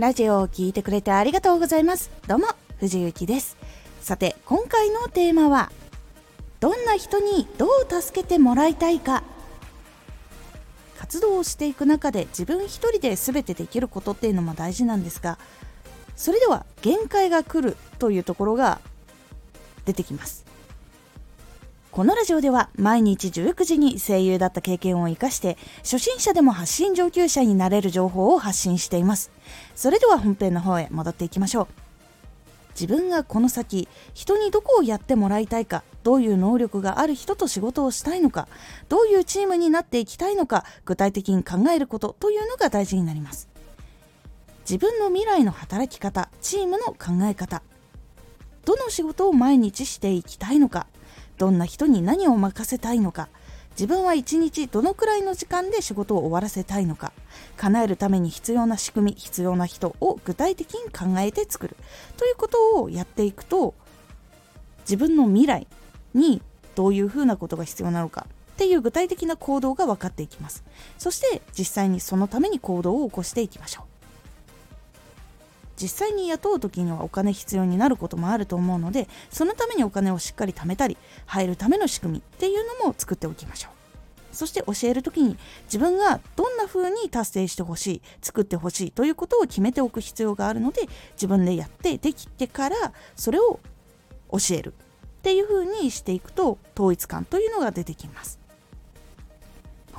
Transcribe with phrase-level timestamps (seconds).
[0.00, 2.10] ラジオを聴いてくれてありがとうございます。
[2.26, 2.46] どうも
[2.78, 3.58] 藤幸です。
[4.00, 5.70] さて今回のテーマは
[6.58, 9.22] どんな人にどう助けてもらいたいか。
[10.98, 15.38] 活動をしていく中で自分一人で全てできることっていうのも大事なんですが
[16.16, 18.80] それでは限界が来るというところが
[19.84, 20.46] 出てきます。
[22.00, 29.30] このラジオでは毎日19時に声優だった経験を生かして初心者でも発信上級者になれる情報を発信しています。
[29.74, 31.68] それでは本編の方へ戻っていきましょう。
[32.70, 38.48] 自分がこの先人にどこをやってもらいたいかどういう能力がある人と仕事をしたいのか
[38.88, 43.50] どういうチームになっていきたいのか具体的に考えることというのが大事になります。
[44.60, 47.62] 自分の未来の働き方チームの考え方
[48.64, 50.86] どの仕事を毎日していきたいのか
[51.40, 53.30] どんな人に何を任せたいのか
[53.70, 57.14] 自分は一日どのくらいの時間で仕事を終わらせたいのか
[57.56, 61.76] 叶えるために必要な仕組み必要な人を具体的に考えて作る。
[62.18, 63.72] ということをやっていくと
[64.80, 65.66] 自分の未来
[66.12, 66.42] に
[66.74, 70.62] どういうふうなことが必要なのかっていう具体的な行動が分かっていきます。
[70.98, 73.89] そして実際にそのために行動を起こしていきましょう。
[75.80, 83.80] 実際に雇う時にはお金必要になることもあると思うのでそのためにお金をしっかり貯めたり入るための仕組みっていうのも作っておきましょう。
[84.32, 90.82] そして教える時に自分がどんな風に達成してほしい作ってほしいということを決めておく必要があるので
[91.14, 93.58] 自分でやってできてからそれを
[94.30, 94.72] 教える
[95.20, 98.38] っていう風にしていくと統一感というのが出てきます。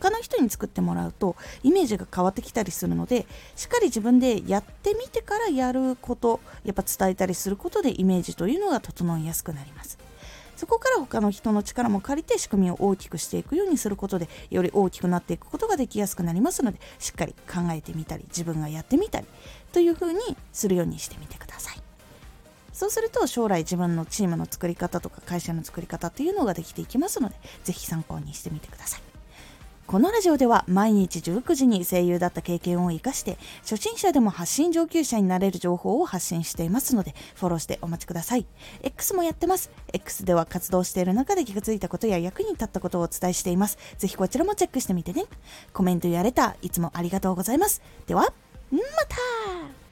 [0.00, 9.98] 他の人に作ってもらうとイメージが変わってきたりするのでしっかり自分でやってみてからやることやっぱ伝えたりすることでイメージというのが整いやすくなります。
[10.56, 19.26] そこから他の人の力も借りて仕組みを大きくしていくようにすることでより大きくなっていくことができやすくなりますのでしっかり考えてみたり自分がやってみたり
[19.72, 20.18] というふうに
[20.52, 21.82] するようにしてみてください。
[22.72, 29.15] そうすると将来自分のチームの作り方とか会社の作り方っていうのができていきますので是非参考にしてみてください。
[29.86, 38.46] このラジオでは毎日19時に声優だった経験を生かして初心者でも発信上級者になれる情報を発信していますのでフォローしてお待ちください。
[38.82, 39.70] X もやってます。
[39.92, 43.78] X では活動している中で気がついたことや役に立ったことをお伝えしています。
[43.96, 45.24] ぜひこちらもチェックしてみてね。
[45.72, 46.56] コメントやれた。
[46.62, 47.80] いつもありがとうございます。
[48.08, 48.32] では
[48.72, 49.85] また!